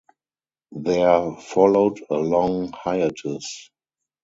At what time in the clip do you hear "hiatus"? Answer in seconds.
2.73-3.69